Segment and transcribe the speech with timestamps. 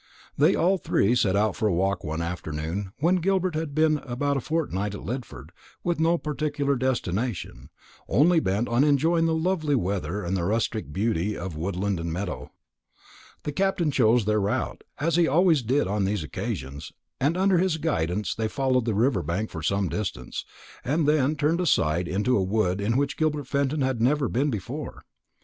[0.35, 4.35] They all three set out for a walk one afternoon, when Gilbert had been about
[4.35, 5.51] a fortnight at Lidford,
[5.83, 7.69] with no particular destination,
[8.07, 12.51] only bent on enjoying the lovely weather and the rustic beauty of woodland and meadow.
[13.43, 17.77] The Captain chose their route, as he always did on these occasions, and under his
[17.77, 20.45] guidance they followed the river bank for some distance,
[20.83, 25.03] and then turned aside into a wood in which Gilbert Fenton had never been before.